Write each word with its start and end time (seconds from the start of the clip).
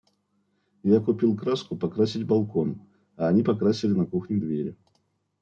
Я 0.83 0.99
купил 0.99 1.37
краску 1.37 1.77
покрасить 1.77 2.25
балкон, 2.25 2.81
а 3.17 3.27
они 3.27 3.43
покрасили 3.43 3.91
на 3.93 4.07
кухне 4.07 4.37
двери. 4.39 4.75